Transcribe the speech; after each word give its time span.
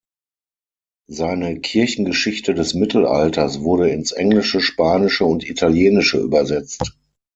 Seine 1.11 1.59
"Kirchengeschichte 1.59 2.55
des 2.55 2.73
Mittelalters" 2.73 3.59
wurde 3.61 3.89
ins 3.91 4.11
Englische, 4.11 4.59
Spanische 4.59 5.25
und 5.25 5.47
Italienische 5.47 6.17
übersetzt. 6.17 6.97